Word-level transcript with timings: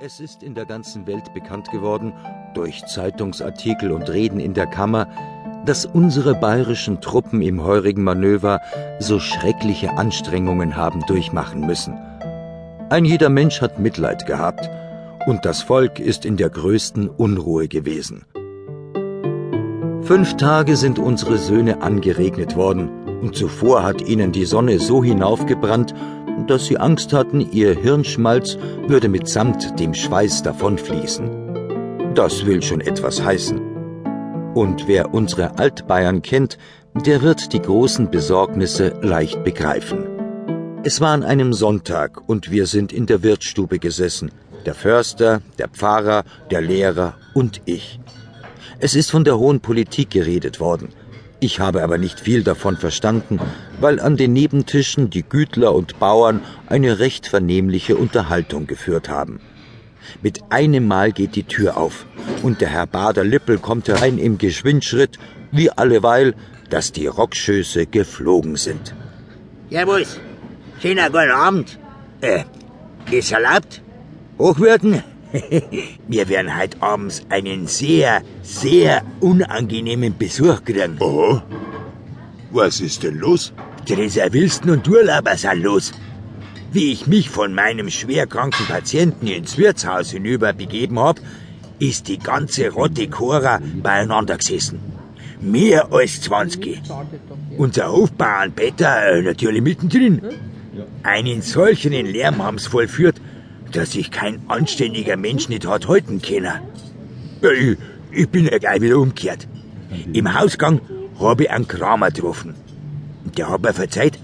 Es 0.00 0.20
ist 0.20 0.44
in 0.44 0.54
der 0.54 0.64
ganzen 0.64 1.08
Welt 1.08 1.34
bekannt 1.34 1.72
geworden, 1.72 2.12
durch 2.54 2.86
Zeitungsartikel 2.86 3.90
und 3.90 4.08
Reden 4.08 4.38
in 4.38 4.54
der 4.54 4.68
Kammer, 4.68 5.08
dass 5.66 5.86
unsere 5.86 6.36
bayerischen 6.36 7.00
Truppen 7.00 7.42
im 7.42 7.64
heurigen 7.64 8.04
Manöver 8.04 8.60
so 9.00 9.18
schreckliche 9.18 9.98
Anstrengungen 9.98 10.76
haben 10.76 11.00
durchmachen 11.08 11.66
müssen. 11.66 11.94
Ein 12.90 13.04
jeder 13.04 13.28
Mensch 13.28 13.60
hat 13.60 13.80
Mitleid 13.80 14.24
gehabt, 14.24 14.70
und 15.26 15.44
das 15.44 15.62
Volk 15.62 15.98
ist 15.98 16.24
in 16.24 16.36
der 16.36 16.50
größten 16.50 17.08
Unruhe 17.08 17.66
gewesen. 17.66 18.24
Fünf 20.02 20.36
Tage 20.36 20.76
sind 20.76 21.00
unsere 21.00 21.38
Söhne 21.38 21.82
angeregnet 21.82 22.54
worden, 22.54 22.88
und 23.20 23.34
zuvor 23.34 23.82
hat 23.82 24.00
ihnen 24.02 24.30
die 24.30 24.44
Sonne 24.44 24.78
so 24.78 25.02
hinaufgebrannt, 25.02 25.92
dass 26.46 26.66
sie 26.66 26.78
Angst 26.78 27.12
hatten, 27.12 27.40
ihr 27.52 27.74
Hirnschmalz 27.74 28.56
würde 28.86 29.08
mitsamt 29.08 29.78
dem 29.78 29.94
Schweiß 29.94 30.42
davonfließen. 30.42 32.12
Das 32.14 32.46
will 32.46 32.62
schon 32.62 32.80
etwas 32.80 33.22
heißen. 33.22 33.60
Und 34.54 34.88
wer 34.88 35.14
unsere 35.14 35.58
Altbayern 35.58 36.22
kennt, 36.22 36.58
der 36.94 37.22
wird 37.22 37.52
die 37.52 37.60
großen 37.60 38.10
Besorgnisse 38.10 38.98
leicht 39.02 39.44
begreifen. 39.44 40.06
Es 40.84 41.00
war 41.00 41.10
an 41.10 41.22
einem 41.22 41.52
Sonntag 41.52 42.28
und 42.28 42.50
wir 42.50 42.66
sind 42.66 42.92
in 42.92 43.06
der 43.06 43.22
Wirtsstube 43.22 43.78
gesessen, 43.78 44.30
der 44.64 44.74
Förster, 44.74 45.42
der 45.58 45.68
Pfarrer, 45.68 46.24
der 46.50 46.60
Lehrer 46.60 47.14
und 47.34 47.62
ich. 47.66 48.00
Es 48.80 48.94
ist 48.94 49.10
von 49.10 49.24
der 49.24 49.38
hohen 49.38 49.60
Politik 49.60 50.10
geredet 50.10 50.60
worden. 50.60 50.90
Ich 51.40 51.60
habe 51.60 51.84
aber 51.84 51.98
nicht 51.98 52.18
viel 52.18 52.42
davon 52.42 52.76
verstanden, 52.76 53.38
weil 53.80 54.00
an 54.00 54.16
den 54.16 54.32
Nebentischen 54.32 55.08
die 55.08 55.22
Gütler 55.22 55.72
und 55.72 56.00
Bauern 56.00 56.42
eine 56.66 56.98
recht 56.98 57.28
vernehmliche 57.28 57.96
Unterhaltung 57.96 58.66
geführt 58.66 59.08
haben. 59.08 59.40
Mit 60.20 60.40
einem 60.50 60.88
Mal 60.88 61.12
geht 61.12 61.36
die 61.36 61.44
Tür 61.44 61.76
auf 61.76 62.06
und 62.42 62.60
der 62.60 62.70
Herr 62.70 62.86
Bader 62.86 63.22
Lippel 63.22 63.58
kommt 63.58 63.86
herein 63.86 64.18
im 64.18 64.38
Geschwindschritt, 64.38 65.18
wie 65.52 65.70
alleweil, 65.70 66.34
dass 66.70 66.90
die 66.90 67.06
Rockschöße 67.06 67.86
geflogen 67.86 68.56
sind. 68.56 68.94
Servus, 69.70 70.18
schöner 70.80 71.08
guten 71.08 71.30
Abend. 71.30 71.78
Äh, 72.20 72.44
ist 73.12 73.30
erlaubt? 73.30 73.80
Hochwürden? 74.38 75.04
Wir 76.08 76.28
werden 76.28 76.56
heute 76.58 76.82
abends 76.82 77.22
einen 77.28 77.66
sehr, 77.66 78.22
sehr 78.42 79.02
unangenehmen 79.20 80.16
Besuch 80.16 80.64
kriegen. 80.64 80.96
Oh, 81.00 81.40
was 82.50 82.80
ist 82.80 83.02
denn 83.02 83.18
los? 83.18 83.52
Theresa 83.84 84.32
Wilson 84.32 84.70
und 84.70 84.88
Urlauber 84.88 85.36
sind 85.36 85.62
los. 85.62 85.92
Wie 86.72 86.92
ich 86.92 87.06
mich 87.06 87.30
von 87.30 87.54
meinem 87.54 87.90
schwerkranken 87.90 88.66
Patienten 88.66 89.26
ins 89.26 89.56
Wirtshaus 89.58 90.10
hinüber 90.10 90.52
begeben 90.52 90.98
hab, 90.98 91.20
ist 91.78 92.08
die 92.08 92.18
ganze 92.18 92.70
Rotte 92.70 93.08
Cora 93.08 93.60
beieinander 93.82 94.36
gesessen. 94.36 94.80
Mehr 95.40 95.92
als 95.92 96.20
20. 96.22 96.82
Unser 97.56 97.92
Hofbauern 97.92 98.52
Peter 98.52 99.12
äh, 99.12 99.22
natürlich 99.22 99.62
mittendrin. 99.62 100.20
Einen 101.02 101.42
solchen 101.42 101.92
Lärm 101.92 102.42
haben's 102.42 102.66
vollführt, 102.66 103.16
dass 103.72 103.92
sich 103.92 104.10
kein 104.10 104.40
anständiger 104.48 105.16
Mensch 105.16 105.48
nicht 105.48 105.66
hat 105.66 105.88
halten 105.88 106.20
können. 106.22 106.52
Ich, 107.42 107.76
ich 108.10 108.28
bin 108.28 108.46
ja 108.46 108.58
gleich 108.58 108.80
wieder 108.80 108.98
umgekehrt. 108.98 109.46
Im 110.12 110.34
Hausgang 110.38 110.80
habe 111.18 111.44
ich 111.44 111.50
einen 111.50 111.68
Kramer 111.68 112.10
getroffen. 112.10 112.54
Der 113.36 113.50
hat 113.50 113.62
mir 113.62 113.72
verzeiht, 113.72 114.18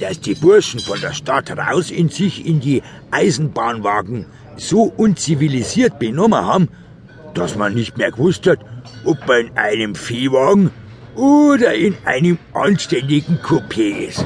dass 0.00 0.20
die 0.20 0.34
Burschen 0.34 0.80
von 0.80 1.00
der 1.00 1.12
Stadt 1.12 1.50
raus 1.56 1.90
in 1.90 2.08
sich 2.08 2.46
in 2.46 2.60
die 2.60 2.82
Eisenbahnwagen 3.10 4.26
so 4.56 4.82
unzivilisiert 4.82 5.98
benommen 5.98 6.44
haben, 6.44 6.68
dass 7.34 7.56
man 7.56 7.74
nicht 7.74 7.96
mehr 7.96 8.10
gewusst 8.10 8.46
hat, 8.46 8.60
ob 9.04 9.26
man 9.26 9.46
in 9.46 9.58
einem 9.58 9.94
Viehwagen 9.94 10.70
oder 11.14 11.74
in 11.74 11.96
einem 12.04 12.38
anständigen 12.52 13.38
Coupé 13.38 14.08
ist. 14.08 14.24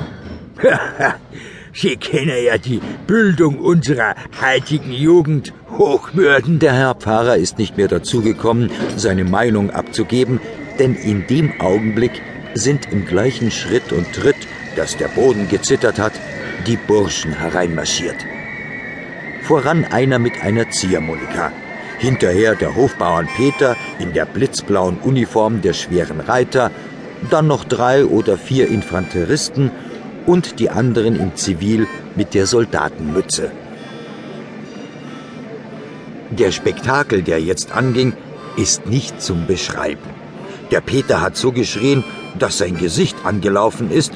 Sie 1.75 1.97
kennen 1.97 2.45
ja 2.45 2.59
die 2.59 2.81
Bildung 3.07 3.59
unserer 3.59 4.15
heutigen 4.43 4.93
Jugend 4.93 5.55
hochwürden. 5.71 6.59
Der 6.59 6.75
Herr 6.75 6.95
Pfarrer 6.95 7.37
ist 7.37 7.59
nicht 7.59 7.79
mehr 7.79 7.89
dazugekommen, 7.89 8.71
seine 8.97 9.25
Meinung 9.25 9.71
abzugeben, 9.71 10.39
denn 10.79 10.95
in 10.95 11.27
dem 11.27 11.61
Augenblick 11.61 12.21
sind 12.55 12.93
im 12.93 13.07
gleichen 13.07 13.51
Schritt 13.51 13.91
und 13.93 14.13
Tritt, 14.13 14.37
dass 14.77 14.99
der 14.99 15.09
Boden 15.09 15.49
gezittert 15.49 15.99
hat, 15.99 16.13
die 16.67 16.77
Burschen 16.77 17.33
hereinmarschiert. 17.33 18.27
Voran 19.43 19.85
einer 19.85 20.19
mit 20.19 20.43
einer 20.43 20.71
Ziehharmonika, 20.71 21.53
hinterher 21.99 22.55
der 22.55 22.77
Hofbauern 22.77 23.29
Peter 23.37 23.77
in 23.99 24.13
der 24.13 24.27
blitzblauen 24.27 24.99
Uniform 24.99 25.63
der 25.63 25.73
schweren 25.73 26.21
Reiter, 26.21 26.71
dann 27.31 27.47
noch 27.47 27.65
drei 27.65 28.05
oder 28.05 28.37
vier 28.37 28.69
Infanteristen 28.69 29.71
und 30.27 30.59
die 30.59 30.71
anderen 30.71 31.17
im 31.17 31.37
Zivil 31.37 31.87
mit 32.15 32.35
der 32.35 32.47
Soldatenmütze. 32.47 33.51
Der 36.31 36.51
Spektakel, 36.51 37.23
der 37.23 37.41
jetzt 37.41 37.73
anging, 37.73 38.15
ist 38.57 38.87
nicht 38.87 39.21
zum 39.21 39.47
Beschreiben. 39.47 40.11
Der 40.71 40.81
Peter 40.81 41.21
hat 41.21 41.37
so 41.37 41.53
geschrien, 41.53 42.05
dass 42.39 42.59
sein 42.59 42.79
Gesicht 42.79 43.17
angelaufen 43.25 43.91
ist 43.91 44.13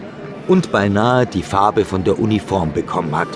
und 0.48 0.72
beinahe 0.72 1.26
die 1.26 1.42
Farbe 1.42 1.84
von 1.84 2.04
der 2.04 2.18
Uniform 2.18 2.72
bekommen 2.72 3.16
hat. 3.16 3.28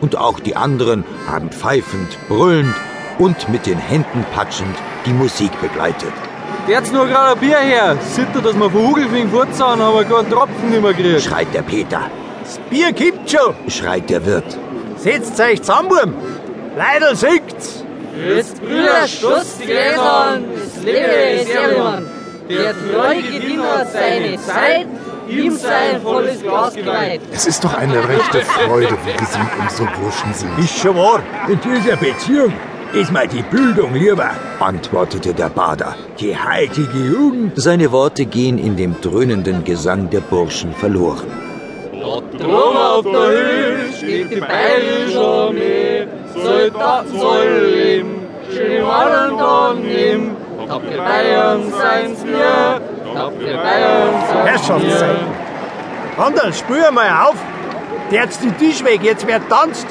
Und 0.00 0.16
auch 0.16 0.40
die 0.40 0.56
anderen 0.56 1.04
haben 1.26 1.50
pfeifend, 1.50 2.16
brüllend 2.28 2.74
und 3.18 3.48
mit 3.48 3.66
den 3.66 3.78
Händen 3.78 4.24
patschend 4.34 4.76
die 5.06 5.12
Musik 5.12 5.50
begleitet. 5.60 6.12
Jetzt 6.66 6.92
nur 6.92 7.06
gerade 7.06 7.32
ein 7.32 7.38
Bier 7.38 7.58
her. 7.58 7.96
Sitter, 8.00 8.40
dass 8.40 8.54
wir 8.54 8.70
von 8.70 8.88
Hugelfing 8.88 9.28
fortzauen, 9.28 9.80
aber 9.80 10.04
keinen 10.04 10.30
Tropfen 10.30 10.70
nicht 10.70 10.82
mehr 10.82 10.94
kriegt. 10.94 11.22
Schreit 11.22 11.52
der 11.52 11.62
Peter. 11.62 12.00
Das 12.42 12.58
Bier 12.70 12.92
kippt 12.92 13.30
schon. 13.30 13.54
Schreit 13.68 14.08
der 14.08 14.24
Wirt. 14.24 14.56
Setzt 14.96 15.38
euch 15.40 15.60
zusammen, 15.60 15.88
Buben. 15.90 16.14
Leidl 16.76 17.14
singt's. 17.14 17.84
Jetzt 18.28 18.62
Brüder, 18.62 19.06
stoßt 19.06 19.60
die 19.60 19.66
Gläser 19.66 20.26
an, 20.26 20.44
es 20.54 20.82
lebe 20.84 20.98
es 20.98 21.48
Hermann. 21.48 22.06
Der 22.48 22.72
treue 22.72 23.22
Diener 23.22 23.86
seine 23.92 24.36
Zeit, 24.40 24.86
ihm 25.28 25.56
sein 25.56 26.00
volles 26.00 26.40
Glas 26.40 26.74
geweiht. 26.74 27.20
Es 27.32 27.46
ist 27.46 27.64
doch 27.64 27.74
eine 27.74 28.08
rechte 28.08 28.40
Freude, 28.42 28.96
wie 29.04 29.12
gesund 29.12 29.50
unsere 29.60 29.88
Burschen 29.98 30.32
sind. 30.32 30.58
Ist 30.58 30.78
schon 30.78 30.96
wahr. 30.96 31.20
In 31.48 31.60
dieser 31.60 31.96
Beziehung 31.96 32.52
ist 32.94 33.12
mir 33.12 33.26
die 33.26 33.42
Bildung 33.42 33.94
lieber, 33.94 34.30
antwortete 34.60 35.34
der 35.34 35.48
Bader. 35.48 35.96
die 36.20 36.36
heutige 36.36 36.98
Jugend. 36.98 37.52
Seine 37.56 37.90
Worte 37.90 38.24
gehen 38.24 38.58
in 38.58 38.76
dem 38.76 39.00
dröhnenden 39.00 39.64
Gesang 39.64 40.10
der 40.10 40.20
Burschen 40.20 40.72
verloren. 40.74 41.26
Drum 42.38 42.76
auf 42.76 43.04
der 43.04 43.26
Höhe 43.28 43.92
steht 43.96 44.30
die 44.30 44.40
bayerische 44.40 45.20
Armee, 45.20 46.06
Soldaten 46.34 47.18
sollen 47.18 47.72
leben, 47.72 48.14
schön 48.52 48.84
Wallen 48.86 49.40
annehmen. 49.40 50.36
Tapfere 50.68 50.98
Bayern 50.98 51.62
seien's 51.70 52.24
wir, 52.24 52.80
tapfere 53.14 53.56
Bayern 53.56 54.14
seien's 54.28 54.50
Herrschaftszeiten. 54.50 55.26
Anderl, 56.16 56.52
spür 56.52 56.90
mal 56.92 57.28
auf. 57.28 57.36
Der 58.10 58.22
jetzt 58.22 58.42
den 58.42 58.56
Tisch 58.58 58.84
weg, 58.84 59.00
jetzt 59.02 59.26
wird 59.26 59.42
tanzt. 59.48 59.86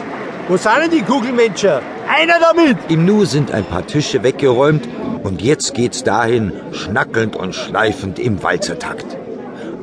Wo 0.48 0.56
sind 0.56 0.84
denn 0.84 0.92
die 0.92 1.02
Kugelmenschen? 1.02 1.93
Einer 2.16 2.36
damit! 2.40 2.78
Im 2.90 3.06
Nu 3.06 3.26
sind 3.26 3.52
ein 3.52 3.66
paar 3.66 3.88
Tische 3.88 4.22
weggeräumt 4.22 4.88
und 5.24 5.42
jetzt 5.42 5.74
geht's 5.74 6.04
dahin, 6.04 6.52
schnackelnd 6.72 7.36
und 7.36 7.56
schleifend 7.56 8.20
im 8.20 8.44
Walzertakt. 8.44 9.18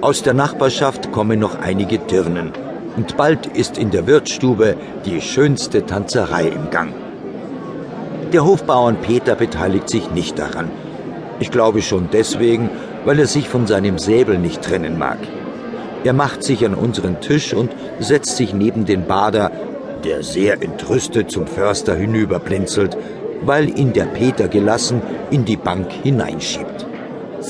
Aus 0.01 0.23
der 0.23 0.33
Nachbarschaft 0.33 1.11
kommen 1.11 1.41
noch 1.41 1.59
einige 1.59 1.99
Dirnen 1.99 2.53
und 2.97 3.17
bald 3.17 3.47
ist 3.47 3.79
in 3.79 3.91
der 3.91 4.07
Wirtsstube 4.07 4.77
die 5.05 5.21
schönste 5.21 5.87
Tanzerei 5.87 6.47
im 6.47 6.71
Gang. 6.71 6.93
Der 8.33 8.45
Hofbauern 8.45 8.99
Peter 9.01 9.35
beteiligt 9.35 9.91
sich 9.91 10.09
nicht 10.13 10.39
daran. 10.39 10.71
Ich 11.41 11.51
glaube 11.51 11.83
schon 11.83 12.11
deswegen, 12.13 12.71
weil 13.05 13.19
er 13.19 13.27
sich 13.27 13.49
von 13.49 13.67
seinem 13.67 13.99
Säbel 13.99 14.39
nicht 14.39 14.63
trennen 14.63 14.97
mag. 14.99 15.19
Er 16.05 16.13
macht 16.13 16.45
sich 16.45 16.65
an 16.65 16.75
unseren 16.75 17.21
Tisch 17.21 17.53
und 17.55 17.73
setzt 17.99 18.37
sich 18.37 18.55
neben 18.55 18.85
den 18.85 19.07
Bader, 19.09 19.51
der 20.05 20.23
sehr 20.23 20.63
entrüstet 20.63 21.31
zum 21.31 21.47
Förster 21.47 21.95
hinüberblinzelt, 21.95 22.97
weil 23.43 23.79
ihn 23.79 23.93
der 23.93 24.05
Peter 24.05 24.49
gelassen 24.49 25.03
in 25.31 25.45
die 25.45 25.57
Bank 25.57 25.91
hineinschiebt. 25.93 26.87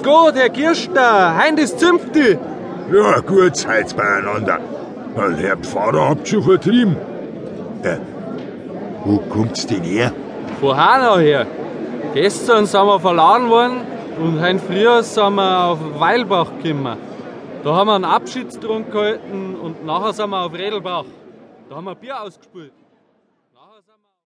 Gut, 0.03 0.35
Herr 0.35 0.51
Kirschner, 0.51 1.37
heint 1.37 1.59
ist 1.59 1.81
Zünfte. 1.81 2.39
Ja, 2.93 3.21
gut 3.21 3.57
seid's 3.57 3.95
beieinander. 3.95 4.59
Weil 5.15 5.37
Herr 5.37 5.57
Pfarrer 5.57 6.11
habt 6.11 6.29
schon 6.29 6.43
vertrieben. 6.43 6.97
Äh, 7.83 7.97
wo 9.05 9.19
kommt's 9.19 9.67
denn 9.67 9.83
her? 9.83 10.13
Von 10.61 10.77
Hanau 10.77 11.19
her. 11.19 11.47
Gestern 12.15 12.67
sind 12.67 12.87
wir 12.87 13.01
verladen 13.01 13.51
worden 13.51 13.81
und 14.21 14.41
heute 14.41 14.59
früh 14.59 15.03
sind 15.03 15.35
wir 15.35 15.65
auf 15.65 15.79
Weilbach 15.99 16.51
gekommen. 16.63 16.97
Da 17.63 17.75
haben 17.75 17.89
wir 17.89 17.95
einen 17.95 18.05
Abschiedstrunk 18.05 18.91
gehalten 18.91 19.57
und 19.63 19.85
nachher 19.85 20.13
sind 20.13 20.31
wir 20.31 20.45
auf 20.45 20.53
Redelbach. 20.53 21.05
Da 21.71 21.77
haben 21.77 21.85
wir 21.85 21.95
Bier 21.95 22.21
ausgespült. 22.21 22.73